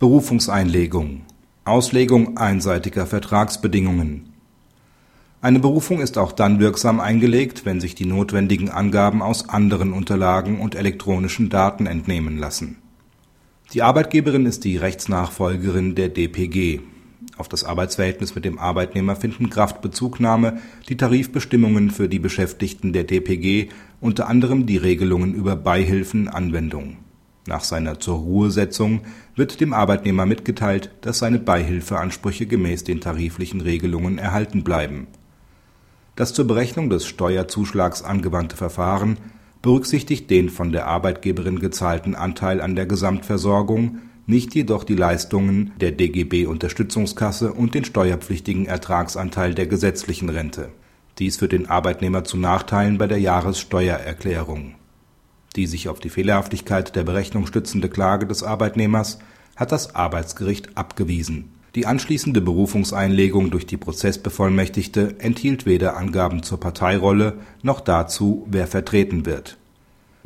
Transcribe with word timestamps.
Berufungseinlegung 0.00 1.22
Auslegung 1.64 2.36
einseitiger 2.36 3.04
Vertragsbedingungen 3.04 4.32
Eine 5.40 5.58
Berufung 5.58 6.00
ist 6.00 6.18
auch 6.18 6.30
dann 6.30 6.60
wirksam 6.60 7.00
eingelegt, 7.00 7.66
wenn 7.66 7.80
sich 7.80 7.96
die 7.96 8.04
notwendigen 8.04 8.70
Angaben 8.70 9.22
aus 9.22 9.48
anderen 9.48 9.92
Unterlagen 9.92 10.60
und 10.60 10.76
elektronischen 10.76 11.48
Daten 11.48 11.86
entnehmen 11.86 12.38
lassen. 12.38 12.76
Die 13.72 13.82
Arbeitgeberin 13.82 14.46
ist 14.46 14.62
die 14.62 14.76
Rechtsnachfolgerin 14.76 15.96
der 15.96 16.10
dpg. 16.10 16.78
Auf 17.36 17.48
das 17.48 17.64
Arbeitsverhältnis 17.64 18.36
mit 18.36 18.44
dem 18.44 18.60
Arbeitnehmer 18.60 19.16
finden 19.16 19.50
Kraft 19.50 19.82
Bezugnahme 19.82 20.58
die 20.88 20.96
Tarifbestimmungen 20.96 21.90
für 21.90 22.08
die 22.08 22.20
Beschäftigten 22.20 22.92
der 22.92 23.02
dpg, 23.02 23.70
unter 24.00 24.28
anderem 24.28 24.64
die 24.64 24.76
Regelungen 24.76 25.34
über 25.34 25.56
Beihilfen 25.56 26.28
Anwendung 26.28 26.98
nach 27.48 27.64
seiner 27.64 27.98
Zur-Ruhe-Setzung 27.98 29.00
wird 29.34 29.60
dem 29.60 29.72
Arbeitnehmer 29.72 30.26
mitgeteilt, 30.26 30.90
dass 31.00 31.18
seine 31.18 31.38
Beihilfeansprüche 31.38 32.46
gemäß 32.46 32.84
den 32.84 33.00
tariflichen 33.00 33.60
Regelungen 33.60 34.18
erhalten 34.18 34.62
bleiben. 34.62 35.08
Das 36.14 36.34
zur 36.34 36.46
Berechnung 36.46 36.90
des 36.90 37.06
Steuerzuschlags 37.06 38.02
angewandte 38.02 38.56
Verfahren 38.56 39.16
berücksichtigt 39.62 40.30
den 40.30 40.50
von 40.50 40.70
der 40.72 40.86
Arbeitgeberin 40.86 41.58
gezahlten 41.58 42.14
Anteil 42.14 42.60
an 42.60 42.76
der 42.76 42.86
Gesamtversorgung, 42.86 43.98
nicht 44.26 44.54
jedoch 44.54 44.84
die 44.84 44.94
Leistungen 44.94 45.72
der 45.80 45.92
DGB-Unterstützungskasse 45.92 47.52
und 47.52 47.74
den 47.74 47.84
steuerpflichtigen 47.84 48.66
Ertragsanteil 48.66 49.54
der 49.54 49.66
gesetzlichen 49.66 50.28
Rente. 50.28 50.68
Dies 51.18 51.38
führt 51.38 51.52
den 51.52 51.68
Arbeitnehmer 51.68 52.24
zu 52.24 52.36
Nachteilen 52.36 52.98
bei 52.98 53.06
der 53.06 53.18
Jahressteuererklärung 53.18 54.77
die 55.58 55.66
sich 55.66 55.88
auf 55.88 55.98
die 55.98 56.08
Fehlerhaftigkeit 56.08 56.94
der 56.94 57.02
Berechnung 57.02 57.44
stützende 57.46 57.88
Klage 57.88 58.26
des 58.28 58.44
Arbeitnehmers 58.44 59.18
hat 59.56 59.72
das 59.72 59.96
Arbeitsgericht 59.96 60.78
abgewiesen. 60.78 61.50
Die 61.74 61.84
anschließende 61.84 62.40
Berufungseinlegung 62.40 63.50
durch 63.50 63.66
die 63.66 63.76
Prozessbevollmächtigte 63.76 65.16
enthielt 65.18 65.66
weder 65.66 65.96
Angaben 65.96 66.44
zur 66.44 66.60
Parteirolle 66.60 67.34
noch 67.62 67.80
dazu, 67.80 68.46
wer 68.48 68.68
vertreten 68.68 69.26
wird. 69.26 69.56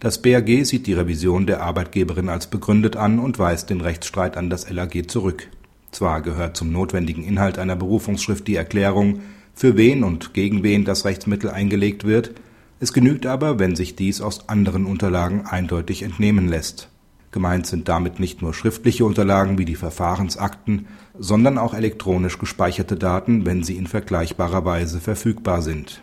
Das 0.00 0.22
BAG 0.22 0.64
sieht 0.64 0.86
die 0.86 0.94
Revision 0.94 1.46
der 1.46 1.62
Arbeitgeberin 1.62 2.30
als 2.30 2.46
begründet 2.46 2.96
an 2.96 3.18
und 3.18 3.38
weist 3.38 3.68
den 3.68 3.82
Rechtsstreit 3.82 4.38
an 4.38 4.48
das 4.48 4.70
LAG 4.70 5.08
zurück. 5.08 5.48
Zwar 5.92 6.22
gehört 6.22 6.56
zum 6.56 6.72
notwendigen 6.72 7.22
Inhalt 7.22 7.58
einer 7.58 7.76
Berufungsschrift 7.76 8.48
die 8.48 8.56
Erklärung, 8.56 9.20
für 9.54 9.76
wen 9.76 10.04
und 10.04 10.32
gegen 10.32 10.62
wen 10.62 10.86
das 10.86 11.04
Rechtsmittel 11.04 11.50
eingelegt 11.50 12.04
wird 12.04 12.32
es 12.80 12.92
genügt 12.92 13.26
aber, 13.26 13.58
wenn 13.58 13.74
sich 13.74 13.96
dies 13.96 14.20
aus 14.20 14.48
anderen 14.48 14.86
Unterlagen 14.86 15.46
eindeutig 15.46 16.02
entnehmen 16.02 16.48
lässt. 16.48 16.88
Gemeint 17.30 17.66
sind 17.66 17.88
damit 17.88 18.20
nicht 18.20 18.40
nur 18.40 18.54
schriftliche 18.54 19.04
Unterlagen 19.04 19.58
wie 19.58 19.64
die 19.64 19.74
Verfahrensakten, 19.74 20.86
sondern 21.18 21.58
auch 21.58 21.74
elektronisch 21.74 22.38
gespeicherte 22.38 22.96
Daten, 22.96 23.44
wenn 23.44 23.62
sie 23.62 23.76
in 23.76 23.86
vergleichbarer 23.86 24.64
Weise 24.64 25.00
verfügbar 25.00 25.60
sind. 25.60 26.02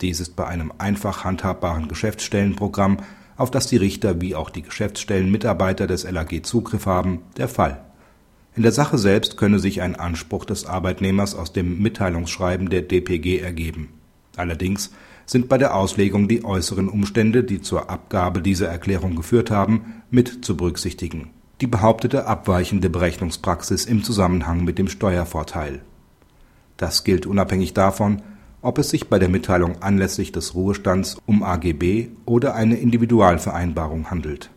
Dies 0.00 0.20
ist 0.20 0.34
bei 0.34 0.46
einem 0.46 0.72
einfach 0.78 1.24
handhabbaren 1.24 1.88
Geschäftsstellenprogramm, 1.88 2.98
auf 3.36 3.50
das 3.50 3.66
die 3.66 3.76
Richter 3.76 4.20
wie 4.20 4.34
auch 4.34 4.50
die 4.50 4.62
Geschäftsstellenmitarbeiter 4.62 5.86
des 5.86 6.10
LAG 6.10 6.42
Zugriff 6.44 6.86
haben, 6.86 7.20
der 7.36 7.48
Fall. 7.48 7.84
In 8.54 8.62
der 8.62 8.72
Sache 8.72 8.98
selbst 8.98 9.36
könne 9.36 9.58
sich 9.58 9.82
ein 9.82 9.96
Anspruch 9.96 10.44
des 10.44 10.66
Arbeitnehmers 10.66 11.34
aus 11.34 11.52
dem 11.52 11.80
Mitteilungsschreiben 11.80 12.68
der 12.68 12.82
dpg 12.82 13.40
ergeben. 13.40 13.88
Allerdings 14.36 14.90
sind 15.26 15.48
bei 15.48 15.58
der 15.58 15.74
Auslegung 15.74 16.28
die 16.28 16.44
äußeren 16.44 16.88
Umstände, 16.88 17.44
die 17.44 17.60
zur 17.60 17.90
Abgabe 17.90 18.42
dieser 18.42 18.68
Erklärung 18.68 19.16
geführt 19.16 19.50
haben, 19.50 20.02
mit 20.10 20.44
zu 20.44 20.56
berücksichtigen. 20.56 21.30
Die 21.60 21.66
behauptete 21.66 22.26
abweichende 22.26 22.90
Berechnungspraxis 22.90 23.84
im 23.84 24.02
Zusammenhang 24.02 24.64
mit 24.64 24.78
dem 24.78 24.88
Steuervorteil. 24.88 25.82
Das 26.76 27.04
gilt 27.04 27.26
unabhängig 27.26 27.74
davon, 27.74 28.22
ob 28.62 28.78
es 28.78 28.90
sich 28.90 29.08
bei 29.08 29.18
der 29.18 29.28
Mitteilung 29.28 29.82
anlässlich 29.82 30.32
des 30.32 30.54
Ruhestands 30.54 31.18
um 31.26 31.42
AGB 31.42 32.08
oder 32.24 32.54
eine 32.54 32.76
Individualvereinbarung 32.76 34.10
handelt. 34.10 34.50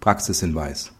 Praxishinweis 0.00 0.92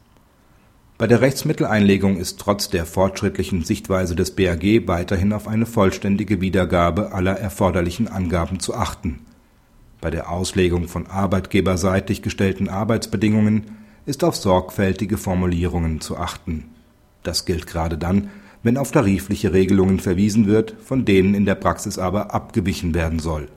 bei 0.99 1.07
der 1.07 1.21
Rechtsmitteleinlegung 1.21 2.17
ist 2.17 2.41
trotz 2.41 2.71
der 2.71 2.87
fortschrittlichen 2.87 3.65
Sichtweise 3.65 4.17
des 4.17 4.31
BAG 4.31 4.87
weiterhin 4.87 5.34
auf 5.34 5.47
eine 5.47 5.67
vollständige 5.67 6.41
Wiedergabe 6.41 7.12
aller 7.12 7.39
erforderlichen 7.39 8.09
Angaben 8.09 8.61
zu 8.61 8.75
achten. 8.75 9.21
Bei 10.01 10.11
der 10.11 10.31
Auslegung 10.31 10.89
von 10.89 11.06
arbeitgeberseitig 11.06 12.23
gestellten 12.23 12.71
Arbeitsbedingungen 12.71 13.65
ist 14.06 14.25
auf 14.25 14.37
sorgfältige 14.37 15.19
Formulierungen 15.19 16.01
zu 16.01 16.17
achten. 16.17 16.65
Das 17.23 17.45
gilt 17.45 17.67
gerade 17.67 17.99
dann, 17.99 18.31
wenn 18.62 18.79
auf 18.79 18.91
tarifliche 18.91 19.53
Regelungen 19.53 20.01
verwiesen 20.01 20.47
wird, 20.47 20.75
von 20.83 21.05
denen 21.05 21.35
in 21.35 21.45
der 21.45 21.56
Praxis 21.56 21.99
aber 21.99 22.35
abgewichen 22.35 22.95
werden 22.95 23.19
soll 23.19 23.49